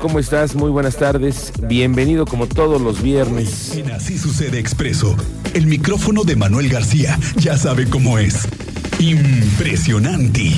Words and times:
¿Cómo 0.00 0.18
estás? 0.18 0.54
Muy 0.54 0.70
buenas 0.70 0.96
tardes. 0.96 1.52
Bienvenido 1.62 2.26
como 2.26 2.46
todos 2.46 2.80
los 2.80 3.02
viernes. 3.02 3.76
En 3.76 3.90
Así 3.90 4.18
sucede 4.18 4.58
expreso. 4.58 5.16
El 5.54 5.66
micrófono 5.66 6.24
de 6.24 6.36
Manuel 6.36 6.68
García 6.68 7.18
ya 7.36 7.56
sabe 7.56 7.88
cómo 7.88 8.18
es. 8.18 8.46
Impresionante. 8.98 10.52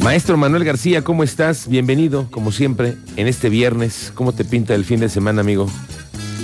Maestro 0.00 0.36
Manuel 0.36 0.64
García, 0.64 1.02
¿cómo 1.02 1.24
estás? 1.24 1.68
Bienvenido, 1.68 2.28
como 2.30 2.52
siempre, 2.52 2.96
en 3.16 3.28
este 3.28 3.48
viernes. 3.50 4.12
¿Cómo 4.14 4.32
te 4.32 4.44
pinta 4.44 4.74
el 4.74 4.84
fin 4.84 5.00
de 5.00 5.08
semana, 5.08 5.42
amigo? 5.42 5.68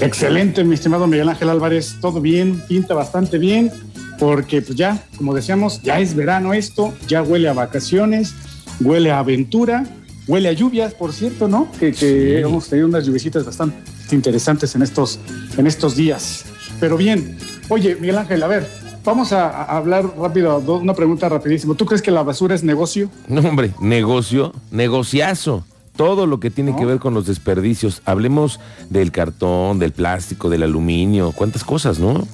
Excelente, 0.00 0.62
mi 0.62 0.74
estimado 0.74 1.06
Miguel 1.06 1.28
Ángel 1.28 1.48
Álvarez. 1.48 1.96
Todo 2.00 2.20
bien, 2.20 2.62
pinta 2.68 2.94
bastante 2.94 3.38
bien, 3.38 3.72
porque 4.18 4.62
pues 4.62 4.76
ya, 4.76 5.02
como 5.16 5.34
decíamos, 5.34 5.82
ya 5.82 6.00
es 6.00 6.14
verano 6.14 6.52
esto, 6.52 6.92
ya 7.06 7.22
huele 7.22 7.48
a 7.48 7.52
vacaciones, 7.52 8.34
huele 8.80 9.10
a 9.10 9.20
aventura, 9.20 9.86
huele 10.26 10.48
a 10.48 10.52
lluvias, 10.52 10.94
por 10.94 11.12
cierto, 11.12 11.48
¿no? 11.48 11.70
Que, 11.78 12.40
hemos 12.40 12.68
tenido 12.68 12.88
unas 12.88 13.06
lluviecitas 13.06 13.44
bastante 13.44 13.76
interesantes 14.12 14.74
en 14.74 14.82
estos, 14.82 15.18
en 15.56 15.66
estos 15.66 15.96
días. 15.96 16.44
Pero 16.80 16.96
bien, 16.96 17.38
oye, 17.68 17.96
Miguel 17.96 18.18
Ángel, 18.18 18.42
a 18.42 18.46
ver, 18.46 18.66
Vamos 19.04 19.32
a, 19.32 19.64
hablar 19.64 20.04
rápido, 20.18 20.58
una 20.58 20.92
pregunta 20.92 21.30
rapidísimo. 21.30 21.74
¿Tú 21.74 21.86
crees 21.86 22.02
que 22.02 22.10
la 22.10 22.22
basura 22.22 22.54
es 22.54 22.62
negocio? 22.62 23.08
No, 23.26 23.40
hombre, 23.40 23.72
negocio, 23.80 24.52
negociazo. 24.70 25.64
Todo 25.96 26.26
lo 26.26 26.40
que 26.40 26.50
tiene 26.50 26.76
que 26.76 26.84
ver 26.84 26.98
con 26.98 27.14
los 27.14 27.24
desperdicios. 27.26 28.02
Hablemos 28.04 28.60
del 28.90 29.10
cartón, 29.10 29.78
del 29.78 29.92
plástico, 29.92 30.50
del 30.50 30.62
aluminio, 30.62 31.32
cuántas 31.32 31.64
cosas, 31.64 31.98
¿no? 31.98 32.28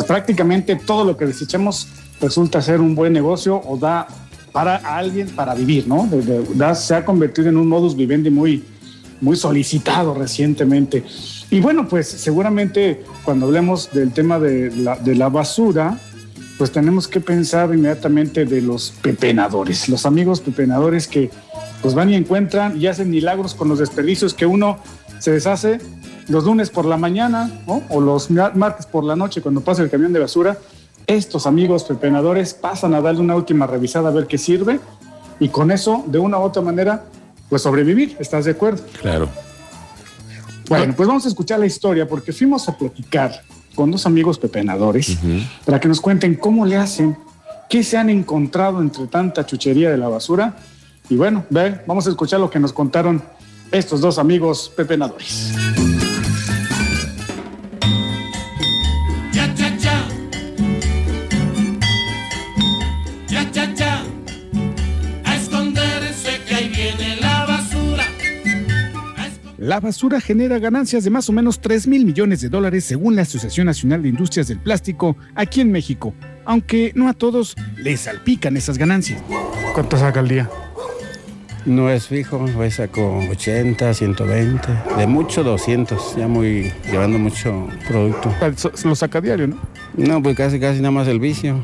Pues 0.00 0.08
prácticamente 0.08 0.76
todo 0.76 1.04
lo 1.04 1.14
que 1.14 1.26
desechamos 1.26 1.86
resulta 2.22 2.62
ser 2.62 2.80
un 2.80 2.94
buen 2.94 3.12
negocio 3.12 3.60
o 3.62 3.76
da 3.76 4.08
para 4.50 4.76
alguien 4.76 5.28
para 5.28 5.54
vivir, 5.54 5.86
¿no? 5.86 6.08
se 6.74 6.94
ha 6.94 7.04
convertido 7.04 7.50
en 7.50 7.58
un 7.58 7.68
modus 7.68 7.94
vivendi 7.94 8.30
muy, 8.30 8.64
muy 9.20 9.36
solicitado 9.36 10.14
recientemente. 10.14 11.04
Y 11.50 11.60
bueno, 11.60 11.86
pues 11.86 12.08
seguramente 12.08 13.04
cuando 13.26 13.44
hablemos 13.44 13.90
del 13.92 14.10
tema 14.12 14.38
de 14.38 14.74
la, 14.74 14.96
de 14.96 15.14
la 15.16 15.28
basura, 15.28 15.98
pues 16.56 16.72
tenemos 16.72 17.06
que 17.06 17.20
pensar 17.20 17.68
inmediatamente 17.74 18.46
de 18.46 18.62
los 18.62 18.94
pepenadores, 19.02 19.86
los 19.90 20.06
amigos 20.06 20.40
pepenadores 20.40 21.08
que 21.08 21.30
pues 21.82 21.92
van 21.92 22.08
y 22.08 22.14
encuentran 22.14 22.80
y 22.80 22.86
hacen 22.86 23.10
milagros 23.10 23.54
con 23.54 23.68
los 23.68 23.78
desperdicios 23.80 24.32
que 24.32 24.46
uno 24.46 24.78
se 25.18 25.32
deshace 25.32 25.78
los 26.30 26.44
lunes 26.44 26.70
por 26.70 26.86
la 26.86 26.96
mañana 26.96 27.50
o 27.66 28.00
los 28.00 28.30
martes 28.30 28.86
por 28.86 29.04
la 29.04 29.16
noche 29.16 29.42
cuando 29.42 29.60
pasa 29.60 29.82
el 29.82 29.90
camión 29.90 30.12
de 30.12 30.20
basura. 30.20 30.56
Estos 31.06 31.46
amigos 31.46 31.84
pepenadores 31.84 32.54
pasan 32.54 32.94
a 32.94 33.00
darle 33.00 33.20
una 33.20 33.34
última 33.34 33.66
revisada 33.66 34.08
a 34.08 34.12
ver 34.12 34.26
qué 34.26 34.38
sirve 34.38 34.78
y 35.40 35.48
con 35.48 35.72
eso, 35.72 36.04
de 36.06 36.18
una 36.18 36.38
u 36.38 36.42
otra 36.42 36.62
manera, 36.62 37.04
pues 37.48 37.62
sobrevivir. 37.62 38.16
¿Estás 38.20 38.44
de 38.44 38.52
acuerdo? 38.52 38.84
Claro. 39.00 39.28
Bueno, 40.68 40.94
pues 40.96 41.08
vamos 41.08 41.24
a 41.24 41.28
escuchar 41.28 41.58
la 41.58 41.66
historia 41.66 42.06
porque 42.06 42.32
fuimos 42.32 42.68
a 42.68 42.78
platicar 42.78 43.42
con 43.74 43.90
dos 43.90 44.06
amigos 44.06 44.38
pepenadores 44.38 45.18
para 45.64 45.80
que 45.80 45.88
nos 45.88 46.00
cuenten 46.00 46.36
cómo 46.36 46.64
le 46.64 46.76
hacen, 46.76 47.16
qué 47.68 47.82
se 47.82 47.96
han 47.96 48.08
encontrado 48.08 48.80
entre 48.80 49.08
tanta 49.08 49.44
chuchería 49.44 49.90
de 49.90 49.96
la 49.96 50.08
basura. 50.08 50.56
Y 51.08 51.16
bueno, 51.16 51.44
ve, 51.50 51.80
vamos 51.88 52.06
a 52.06 52.10
escuchar 52.10 52.38
lo 52.38 52.48
que 52.48 52.60
nos 52.60 52.72
contaron 52.72 53.20
estos 53.72 54.00
dos 54.00 54.18
amigos 54.18 54.72
pepenadores. 54.76 55.52
La 69.70 69.78
basura 69.78 70.20
genera 70.20 70.58
ganancias 70.58 71.04
de 71.04 71.10
más 71.10 71.28
o 71.28 71.32
menos 71.32 71.60
3 71.60 71.86
mil 71.86 72.04
millones 72.04 72.40
de 72.40 72.48
dólares 72.48 72.82
según 72.82 73.14
la 73.14 73.22
Asociación 73.22 73.66
Nacional 73.66 74.02
de 74.02 74.08
Industrias 74.08 74.48
del 74.48 74.58
Plástico 74.58 75.16
aquí 75.36 75.60
en 75.60 75.70
México, 75.70 76.12
aunque 76.44 76.90
no 76.96 77.08
a 77.08 77.12
todos 77.12 77.54
les 77.76 78.00
salpican 78.00 78.56
esas 78.56 78.78
ganancias. 78.78 79.22
¿Cuánto 79.72 79.96
saca 79.96 80.18
al 80.18 80.26
día? 80.26 80.50
No 81.66 81.88
es 81.88 82.08
fijo, 82.08 82.44
hoy 82.58 82.72
saco 82.72 83.20
80, 83.30 83.94
120, 83.94 84.68
de 84.98 85.06
mucho 85.06 85.44
200, 85.44 86.16
ya 86.16 86.26
muy 86.26 86.72
llevando 86.90 87.20
mucho 87.20 87.68
producto. 87.86 88.34
Lo 88.82 88.96
saca 88.96 89.20
diario, 89.20 89.46
¿no? 89.46 89.58
No, 89.96 90.20
pues 90.20 90.36
casi 90.36 90.58
casi 90.58 90.80
nada 90.80 90.90
más 90.90 91.06
el 91.06 91.20
vicio. 91.20 91.62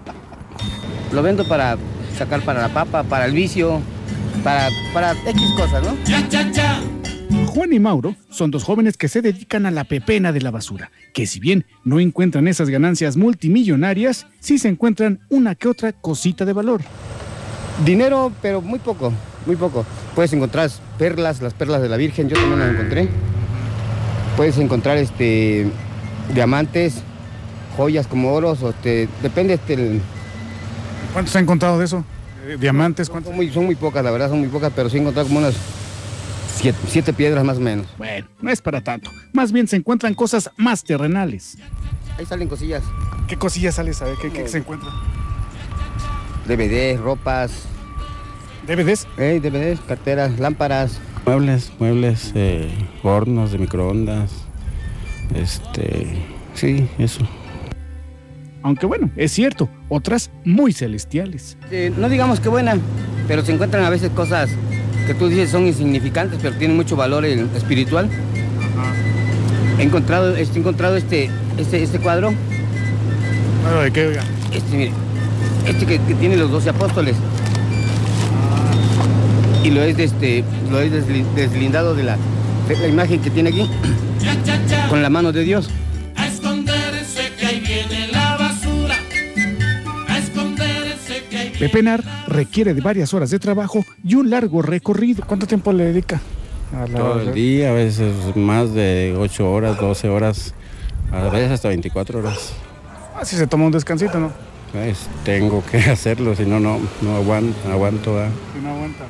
Lo 1.12 1.22
vendo 1.22 1.46
para 1.46 1.76
sacar 2.16 2.40
para 2.40 2.62
la 2.62 2.70
papa, 2.70 3.02
para 3.02 3.26
el 3.26 3.32
vicio, 3.32 3.82
para, 4.42 4.70
para 4.92 5.12
X 5.12 5.42
cosas, 5.56 5.84
¿no? 5.84 5.96
Juan 7.46 7.72
y 7.72 7.80
Mauro 7.80 8.14
son 8.30 8.50
dos 8.50 8.64
jóvenes 8.64 8.96
que 8.96 9.08
se 9.08 9.22
dedican 9.22 9.66
a 9.66 9.70
la 9.70 9.84
pepena 9.84 10.32
de 10.32 10.40
la 10.40 10.50
basura, 10.50 10.90
que 11.12 11.26
si 11.26 11.40
bien 11.40 11.64
no 11.84 12.00
encuentran 12.00 12.48
esas 12.48 12.68
ganancias 12.68 13.16
multimillonarias, 13.16 14.26
sí 14.40 14.58
se 14.58 14.68
encuentran 14.68 15.20
una 15.28 15.54
que 15.54 15.68
otra 15.68 15.92
cosita 15.92 16.44
de 16.44 16.52
valor. 16.52 16.82
Dinero, 17.84 18.32
pero 18.42 18.60
muy 18.60 18.78
poco, 18.78 19.12
muy 19.46 19.56
poco. 19.56 19.84
Puedes 20.14 20.32
encontrar 20.32 20.70
perlas, 20.98 21.40
las 21.40 21.54
perlas 21.54 21.82
de 21.82 21.88
la 21.88 21.96
Virgen, 21.96 22.28
yo 22.28 22.36
también 22.36 22.58
las 22.58 22.70
encontré. 22.70 23.08
Puedes 24.36 24.58
encontrar 24.58 24.98
este 24.98 25.66
diamantes, 26.34 27.02
joyas 27.76 28.06
como 28.06 28.32
oros, 28.32 28.62
o 28.62 28.72
te, 28.72 29.08
depende 29.22 29.54
este, 29.54 30.00
¿Cuántos 31.12 31.34
ha 31.36 31.40
encontrado 31.40 31.78
de 31.78 31.86
eso? 31.86 32.04
Diamantes? 32.58 33.08
Son 33.08 33.22
muy, 33.34 33.50
son 33.50 33.66
muy 33.66 33.74
pocas, 33.74 34.04
la 34.04 34.10
verdad, 34.10 34.28
son 34.28 34.40
muy 34.40 34.48
pocas, 34.48 34.72
pero 34.74 34.88
sí 34.88 34.98
encontrado 34.98 35.28
como 35.28 35.40
unas 35.40 35.54
siete, 36.88 37.12
piedras 37.12 37.44
más 37.44 37.58
o 37.58 37.60
menos. 37.60 37.86
Bueno, 37.98 38.26
no 38.40 38.50
es 38.50 38.60
para 38.60 38.80
tanto. 38.80 39.10
Más 39.32 39.52
bien 39.52 39.68
se 39.68 39.76
encuentran 39.76 40.14
cosas 40.14 40.50
más 40.56 40.84
terrenales. 40.84 41.58
Ahí 42.18 42.26
salen 42.26 42.48
cosillas. 42.48 42.82
¿Qué 43.28 43.36
cosillas 43.36 43.74
salen? 43.74 43.94
A 44.00 44.04
ver, 44.04 44.16
¿qué, 44.32 44.48
se 44.48 44.58
encuentra? 44.58 44.88
DVDs, 46.46 47.00
ropas. 47.00 47.66
¿DVDs? 48.66 49.06
Eh, 49.18 49.40
DVDs, 49.42 49.80
carteras, 49.80 50.38
lámparas. 50.38 50.98
Muebles, 51.26 51.72
muebles, 51.78 52.32
eh, 52.34 52.70
hornos 53.02 53.52
de 53.52 53.58
microondas. 53.58 54.32
Este, 55.34 56.16
sí, 56.54 56.88
eso 56.98 57.26
aunque 58.66 58.84
bueno, 58.84 59.10
es 59.14 59.30
cierto, 59.30 59.68
otras 59.88 60.32
muy 60.44 60.72
celestiales. 60.72 61.56
no 61.96 62.08
digamos 62.08 62.40
que 62.40 62.48
buena, 62.48 62.76
pero 63.28 63.44
se 63.44 63.52
encuentran 63.52 63.84
a 63.84 63.90
veces 63.90 64.10
cosas 64.10 64.50
que 65.06 65.14
tú 65.14 65.28
dices 65.28 65.50
son 65.50 65.68
insignificantes, 65.68 66.40
pero 66.42 66.56
tienen 66.56 66.76
mucho 66.76 66.96
valor 66.96 67.24
espiritual. 67.24 68.10
He 69.78 69.84
encontrado, 69.84 70.34
he 70.34 70.42
encontrado 70.42 70.96
este, 70.96 71.30
este, 71.56 71.80
este 71.80 72.00
cuadro. 72.00 72.34
¿Cuadro 73.62 73.82
de 73.82 73.92
qué, 73.92 74.08
oiga? 74.08 74.24
Este, 74.52 74.76
mire, 74.76 74.92
este 75.68 75.86
que, 75.86 75.98
tiene 76.00 76.36
los 76.36 76.50
doce 76.50 76.70
apóstoles. 76.70 77.14
Y 79.62 79.70
lo 79.70 79.80
es, 79.82 79.96
este, 79.96 80.42
lo 80.72 80.80
es 80.80 80.90
deslindado 81.36 81.94
de 81.94 82.02
la, 82.02 82.16
de 82.66 82.76
la 82.78 82.88
imagen 82.88 83.20
que 83.20 83.30
tiene 83.30 83.50
aquí, 83.50 83.70
con 84.90 85.02
la 85.02 85.08
mano 85.08 85.30
de 85.30 85.44
Dios. 85.44 85.70
Pepenar 91.58 92.04
requiere 92.28 92.74
de 92.74 92.82
varias 92.82 93.14
horas 93.14 93.30
de 93.30 93.38
trabajo 93.38 93.84
y 94.04 94.14
un 94.14 94.28
largo 94.28 94.60
recorrido. 94.60 95.24
¿Cuánto 95.26 95.46
tiempo 95.46 95.72
le 95.72 95.86
dedica? 95.86 96.20
A 96.74 96.84
Todo 96.84 97.20
el 97.22 97.32
día, 97.32 97.70
a 97.70 97.72
veces 97.72 98.12
más 98.36 98.74
de 98.74 99.14
8 99.16 99.50
horas, 99.50 99.80
12 99.80 100.08
horas, 100.08 100.54
a 101.10 101.28
veces 101.30 101.52
hasta 101.52 101.68
24 101.68 102.18
horas. 102.18 102.52
Así 103.18 103.36
se 103.36 103.46
toma 103.46 103.66
un 103.66 103.72
descansito, 103.72 104.20
¿no? 104.20 104.32
Pues, 104.72 105.08
tengo 105.24 105.64
que 105.64 105.78
hacerlo, 105.90 106.34
si 106.36 106.44
no, 106.44 106.60
no, 106.60 106.78
no 107.00 107.16
aguanto. 107.16 107.56
aguanto 107.70 108.18
Si 108.54 108.62
no 108.62 108.74
aguanta. 108.74 109.04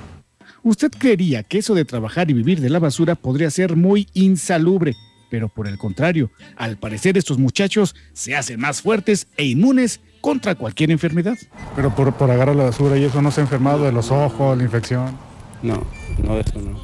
Usted 0.62 0.90
creería 0.96 1.42
que 1.42 1.58
eso 1.58 1.74
de 1.74 1.84
trabajar 1.84 2.30
y 2.30 2.34
vivir 2.34 2.60
de 2.60 2.70
la 2.70 2.78
basura 2.78 3.16
podría 3.16 3.50
ser 3.50 3.74
muy 3.74 4.08
insalubre, 4.14 4.94
pero 5.30 5.48
por 5.48 5.66
el 5.66 5.78
contrario, 5.78 6.30
al 6.56 6.76
parecer 6.76 7.16
estos 7.18 7.38
muchachos 7.38 7.96
se 8.12 8.36
hacen 8.36 8.60
más 8.60 8.82
fuertes 8.82 9.26
e 9.36 9.44
inmunes 9.44 10.00
contra 10.26 10.56
cualquier 10.56 10.90
enfermedad. 10.90 11.38
Pero 11.76 11.94
por, 11.94 12.12
por 12.14 12.28
agarrar 12.32 12.56
la 12.56 12.64
basura 12.64 12.98
y 12.98 13.04
eso 13.04 13.22
no 13.22 13.30
se 13.30 13.40
ha 13.40 13.44
enfermado 13.44 13.84
de 13.84 13.92
los 13.92 14.10
ojos, 14.10 14.58
la 14.58 14.64
infección. 14.64 15.16
No, 15.62 15.84
no 16.20 16.34
de 16.34 16.40
eso 16.40 16.60
no. 16.60 16.80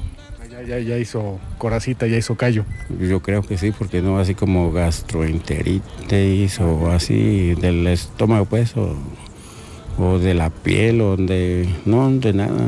Ya, 0.65 0.79
ya, 0.79 0.97
hizo 0.97 1.41
coracita, 1.59 2.07
ya 2.07 2.17
hizo 2.17 2.37
callo. 2.37 2.65
Yo 3.01 3.21
creo 3.21 3.43
que 3.43 3.59
sí, 3.59 3.73
porque 3.73 4.01
no 4.01 4.21
así 4.21 4.37
como 4.37 4.71
gastroenteritis 4.71 6.61
o 6.61 6.93
así 6.93 7.57
del 7.57 7.85
estómago, 7.89 8.45
pues, 8.45 8.75
o, 8.77 10.19
de 10.21 10.35
la 10.35 10.51
piel, 10.51 11.01
o 11.01 11.17
de. 11.17 11.69
No, 11.85 12.09
de 12.13 12.33
nada. 12.33 12.63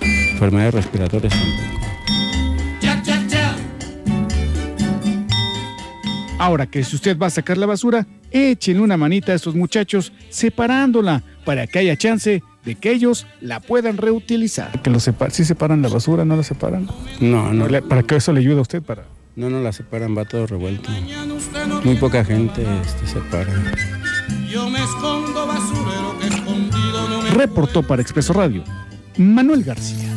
enfermedades 0.00 0.72
respiratorias 0.72 1.34
tampoco. 1.34 1.78
Ahora 6.38 6.66
que 6.66 6.84
si 6.84 6.94
usted 6.94 7.18
va 7.18 7.26
a 7.26 7.30
sacar 7.30 7.58
la 7.58 7.66
basura, 7.66 8.06
Échenle 8.30 8.82
una 8.82 8.96
manita 8.96 9.32
a 9.32 9.34
estos 9.34 9.54
muchachos 9.54 10.12
separándola 10.28 11.22
para 11.44 11.66
que 11.66 11.78
haya 11.78 11.96
chance 11.96 12.42
de 12.64 12.74
que 12.74 12.92
ellos 12.92 13.26
la 13.40 13.60
puedan 13.60 13.96
reutilizar. 13.96 14.82
Que 14.82 14.90
lo 14.90 15.00
sepa 15.00 15.30
¿Sí 15.30 15.44
separan 15.44 15.80
la 15.82 15.88
basura? 15.88 16.24
¿No 16.24 16.36
la 16.36 16.42
separan? 16.42 16.88
No, 17.20 17.52
no. 17.52 17.66
¿Para 17.88 18.02
qué 18.02 18.16
eso 18.16 18.32
le 18.32 18.40
ayuda 18.40 18.58
a 18.58 18.62
usted? 18.62 18.82
Para... 18.82 19.04
No, 19.36 19.48
no 19.48 19.62
la 19.62 19.72
separan, 19.72 20.16
va 20.16 20.24
todo 20.24 20.46
revuelto. 20.46 20.90
Muy 21.84 21.96
poca 21.96 22.24
gente 22.24 22.66
este, 22.82 23.06
separa. 23.06 23.52
Yo 24.50 24.68
me 24.68 24.82
escondo 24.82 25.46
basurero 25.46 26.18
que 26.20 26.26
escondido 26.26 27.08
no 27.08 27.22
me 27.22 27.30
Reportó 27.30 27.82
para 27.82 28.02
Expreso 28.02 28.32
Radio 28.32 28.64
Manuel 29.16 29.64
García. 29.64 30.07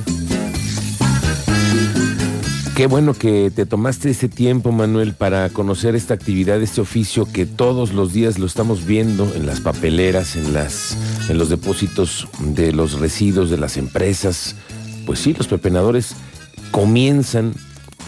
Qué 2.82 2.88
bueno 2.88 3.14
que 3.14 3.52
te 3.52 3.68
tomaste 3.68 4.10
ese 4.10 4.28
tiempo, 4.28 4.72
Manuel, 4.72 5.14
para 5.14 5.50
conocer 5.50 5.96
esta 5.96 6.16
actividad, 6.16 6.64
este 6.64 6.82
oficio 6.82 7.32
que 7.32 7.46
todos 7.46 7.94
los 7.94 8.12
días 8.12 8.40
lo 8.40 8.48
estamos 8.48 8.88
viendo 8.88 9.32
en 9.36 9.46
las 9.46 9.60
papeleras, 9.60 10.36
en 10.36 10.52
las 10.52 10.98
en 11.30 11.38
los 11.38 11.50
depósitos 11.50 12.28
de 12.40 12.74
los 12.74 13.00
residuos 13.00 13.52
de 13.52 13.60
las 13.60 13.78
empresas. 13.78 14.56
Pues 15.06 15.20
sí, 15.20 15.36
los 15.36 15.48
pepenadores 15.48 16.16
comienzan 16.72 17.54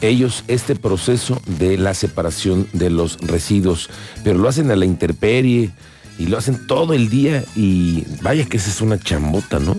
ellos 0.01 0.43
este 0.47 0.73
proceso 0.75 1.39
de 1.45 1.77
la 1.77 1.93
separación 1.93 2.67
de 2.73 2.89
los 2.89 3.19
residuos, 3.19 3.91
pero 4.23 4.39
lo 4.39 4.49
hacen 4.49 4.71
a 4.71 4.75
la 4.75 4.85
intemperie 4.85 5.69
y 6.17 6.25
lo 6.25 6.39
hacen 6.39 6.65
todo 6.65 6.95
el 6.95 7.11
día 7.11 7.45
y 7.55 8.05
vaya 8.23 8.45
que 8.45 8.57
esa 8.57 8.71
es 8.71 8.81
una 8.81 8.97
chambota, 8.97 9.59
¿no? 9.59 9.77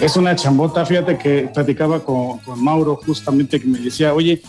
Es 0.00 0.14
una 0.16 0.36
chambota, 0.36 0.84
fíjate 0.84 1.16
que 1.16 1.48
platicaba 1.52 2.04
con, 2.04 2.40
Mauro 2.56 2.96
justamente 2.96 3.58
que 3.58 3.66
me 3.66 3.78
decía, 3.78 4.12
oye, 4.12 4.42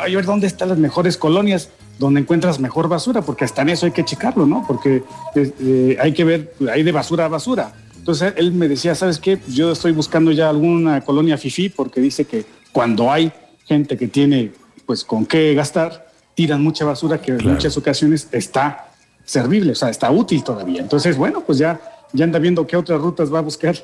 a 0.00 0.04
ver 0.06 0.24
dónde 0.24 0.46
están 0.46 0.70
las 0.70 0.78
mejores 0.78 1.18
colonias 1.18 1.68
donde 1.98 2.20
encuentras 2.20 2.58
mejor 2.60 2.88
basura, 2.88 3.20
porque 3.20 3.44
hasta 3.44 3.60
en 3.62 3.70
eso 3.70 3.84
hay 3.84 3.92
que 3.92 4.04
checarlo, 4.04 4.46
¿no? 4.46 4.64
Porque 4.66 5.02
eh, 5.34 5.98
hay 6.00 6.12
que 6.12 6.24
ver, 6.24 6.54
hay 6.72 6.82
de 6.82 6.92
basura 6.92 7.26
a 7.26 7.28
basura. 7.28 7.74
Entonces 7.96 8.32
él 8.36 8.52
me 8.52 8.68
decía, 8.68 8.94
¿sabes 8.94 9.18
qué? 9.18 9.38
Yo 9.48 9.72
estoy 9.72 9.92
buscando 9.92 10.32
ya 10.32 10.48
alguna 10.48 11.02
colonia 11.02 11.36
FIFI 11.36 11.70
porque 11.70 12.00
dice 12.00 12.24
que 12.24 12.46
cuando 12.72 13.12
hay 13.12 13.32
gente 13.66 13.98
que 13.98 14.08
tiene 14.08 14.52
pues 14.86 15.04
con 15.04 15.26
qué 15.26 15.52
gastar, 15.54 16.06
tiran 16.34 16.62
mucha 16.62 16.86
basura 16.86 17.20
que 17.20 17.32
en 17.32 17.46
muchas 17.46 17.76
ocasiones 17.76 18.28
está 18.32 18.92
servible, 19.24 19.72
o 19.72 19.74
sea, 19.74 19.90
está 19.90 20.10
útil 20.10 20.42
todavía. 20.42 20.80
Entonces, 20.80 21.18
bueno, 21.18 21.42
pues 21.44 21.58
ya, 21.58 21.80
ya 22.12 22.24
anda 22.24 22.38
viendo 22.38 22.66
qué 22.66 22.76
otras 22.76 23.00
rutas 23.00 23.32
va 23.32 23.40
a 23.40 23.42
buscar 23.42 23.76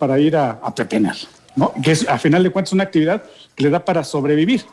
para 0.00 0.18
ir 0.18 0.34
a, 0.34 0.58
a 0.62 0.74
¿no? 1.54 1.72
Que 1.82 1.92
es, 1.92 2.08
a 2.08 2.18
final 2.18 2.42
de 2.42 2.50
cuentas, 2.50 2.72
una 2.72 2.84
actividad 2.84 3.22
que 3.54 3.64
le 3.64 3.70
da 3.70 3.84
para 3.84 4.02
sobrevivir. 4.02 4.64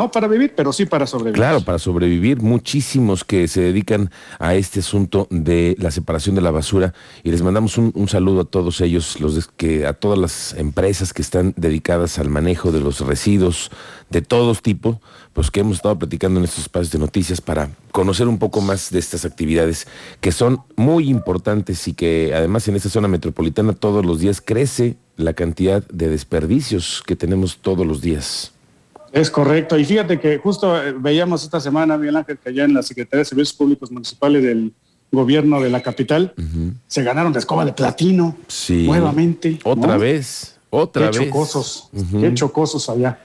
No 0.00 0.10
para 0.10 0.28
vivir, 0.28 0.54
pero 0.56 0.72
sí 0.72 0.86
para 0.86 1.06
sobrevivir. 1.06 1.34
Claro, 1.34 1.60
para 1.60 1.78
sobrevivir. 1.78 2.40
Muchísimos 2.40 3.22
que 3.22 3.46
se 3.48 3.60
dedican 3.60 4.10
a 4.38 4.54
este 4.54 4.80
asunto 4.80 5.26
de 5.28 5.76
la 5.78 5.90
separación 5.90 6.34
de 6.34 6.40
la 6.40 6.50
basura. 6.50 6.94
Y 7.22 7.30
les 7.30 7.42
mandamos 7.42 7.76
un, 7.76 8.08
saludo 8.08 8.40
a 8.40 8.44
todos 8.46 8.80
ellos, 8.80 9.20
los 9.20 9.46
que, 9.58 9.86
a 9.86 9.92
todas 9.92 10.18
las 10.18 10.54
empresas 10.54 11.12
que 11.12 11.20
están 11.20 11.52
dedicadas 11.58 12.18
al 12.18 12.30
manejo 12.30 12.72
de 12.72 12.80
los 12.80 13.02
residuos 13.02 13.70
de 14.08 14.22
todos 14.22 14.62
tipos, 14.62 14.96
pues 15.34 15.50
que 15.50 15.60
hemos 15.60 15.76
estado 15.76 15.98
platicando 15.98 16.40
en 16.40 16.44
estos 16.44 16.60
espacios 16.60 16.92
de 16.92 16.98
noticias 16.98 17.42
para 17.42 17.68
conocer 17.92 18.26
un 18.26 18.38
poco 18.38 18.62
más 18.62 18.90
de 18.90 19.00
estas 19.00 19.26
actividades 19.26 19.86
que 20.22 20.32
son 20.32 20.62
muy 20.76 21.10
importantes 21.10 21.86
y 21.88 21.92
que 21.92 22.32
además 22.34 22.66
en 22.68 22.76
esta 22.76 22.88
zona 22.88 23.06
metropolitana 23.06 23.74
todos 23.74 24.06
los 24.06 24.18
días 24.18 24.40
crece 24.40 24.96
la 25.16 25.34
cantidad 25.34 25.86
de 25.88 26.08
desperdicios 26.08 27.02
que 27.06 27.16
tenemos 27.16 27.58
todos 27.58 27.86
los 27.86 28.00
días. 28.00 28.54
Es 29.12 29.30
correcto. 29.30 29.78
Y 29.78 29.84
fíjate 29.84 30.20
que 30.20 30.38
justo 30.38 30.80
eh, 30.80 30.94
veíamos 30.96 31.42
esta 31.42 31.60
semana, 31.60 31.96
Miguel 31.96 32.16
Ángel, 32.16 32.38
que 32.38 32.50
allá 32.50 32.64
en 32.64 32.74
la 32.74 32.82
Secretaría 32.82 33.20
de 33.20 33.24
Servicios 33.24 33.56
Públicos 33.56 33.90
Municipales 33.90 34.42
del 34.42 34.72
gobierno 35.12 35.60
de 35.60 35.70
la 35.70 35.82
capital, 35.82 36.32
se 36.86 37.02
ganaron 37.02 37.32
de 37.32 37.40
escoba 37.40 37.64
de 37.64 37.72
platino. 37.72 38.36
Sí. 38.46 38.86
Nuevamente. 38.86 39.58
Otra 39.64 39.96
vez. 39.96 40.56
Otra 40.70 41.10
qué 41.10 41.18
vez. 41.18 41.28
Chocosos, 41.28 41.90
Qué 42.12 42.32
chocosos 42.34 42.88
allá. 42.88 43.18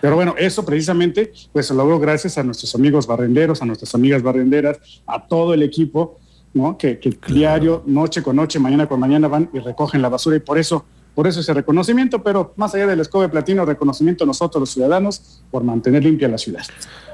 Pero 0.00 0.16
bueno, 0.16 0.34
eso 0.38 0.64
precisamente 0.64 1.32
pues 1.52 1.66
se 1.66 1.74
logró 1.74 1.98
gracias 1.98 2.38
a 2.38 2.42
nuestros 2.42 2.74
amigos 2.74 3.06
barrenderos, 3.06 3.60
a 3.62 3.66
nuestras 3.66 3.94
amigas 3.94 4.22
barrenderas, 4.22 4.78
a 5.06 5.26
todo 5.26 5.54
el 5.54 5.62
equipo, 5.62 6.18
¿no? 6.54 6.76
Que, 6.78 6.98
diario, 7.28 7.82
noche 7.86 8.22
con 8.22 8.36
noche, 8.36 8.58
mañana 8.58 8.88
con 8.88 8.98
mañana 8.98 9.28
van 9.28 9.50
y 9.52 9.58
recogen 9.58 10.02
la 10.02 10.08
basura 10.08 10.36
y 10.36 10.40
por 10.40 10.58
eso 10.58 10.84
por 11.20 11.28
eso 11.28 11.40
ese 11.40 11.52
reconocimiento, 11.52 12.22
pero 12.22 12.54
más 12.56 12.74
allá 12.74 12.86
del 12.86 12.98
escobe 12.98 13.28
platino, 13.28 13.66
reconocimiento 13.66 14.24
a 14.24 14.26
nosotros 14.26 14.58
los 14.58 14.70
ciudadanos 14.70 15.42
por 15.50 15.62
mantener 15.62 16.02
limpia 16.02 16.28
la 16.28 16.38
ciudad. 16.38 16.62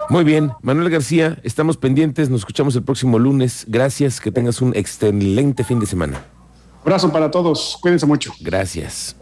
Muy 0.09 0.23
bien, 0.23 0.53
Manuel 0.63 0.91
García, 0.91 1.41
estamos 1.43 1.77
pendientes, 1.77 2.31
nos 2.31 2.43
escuchamos 2.43 2.77
el 2.77 2.85
próximo 2.85 3.19
lunes. 3.19 3.65
Gracias, 3.67 4.21
que 4.21 4.31
tengas 4.31 4.63
un 4.63 4.77
excelente 4.77 5.65
fin 5.65 5.81
de 5.81 5.87
semana. 5.87 6.25
Abrazo 6.83 7.11
para 7.11 7.33
todos, 7.33 7.79
cuídense 7.83 8.07
mucho. 8.07 8.33
Gracias. 8.43 9.17